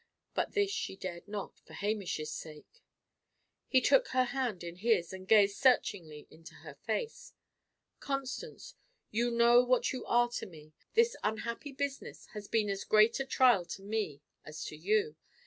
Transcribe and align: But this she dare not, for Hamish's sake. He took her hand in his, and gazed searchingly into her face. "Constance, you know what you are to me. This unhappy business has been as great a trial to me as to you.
But 0.33 0.53
this 0.53 0.71
she 0.71 0.95
dare 0.95 1.21
not, 1.27 1.59
for 1.59 1.73
Hamish's 1.73 2.31
sake. 2.31 2.81
He 3.67 3.79
took 3.81 4.07
her 4.07 4.23
hand 4.23 4.63
in 4.63 4.77
his, 4.77 5.13
and 5.13 5.27
gazed 5.27 5.57
searchingly 5.57 6.25
into 6.31 6.55
her 6.55 6.73
face. 6.73 7.33
"Constance, 7.99 8.73
you 9.11 9.29
know 9.29 9.61
what 9.63 9.93
you 9.93 10.03
are 10.07 10.29
to 10.29 10.47
me. 10.47 10.73
This 10.95 11.15
unhappy 11.23 11.71
business 11.71 12.25
has 12.33 12.47
been 12.47 12.67
as 12.67 12.83
great 12.83 13.19
a 13.19 13.25
trial 13.25 13.63
to 13.65 13.83
me 13.83 14.21
as 14.43 14.65
to 14.65 14.75
you. 14.75 15.17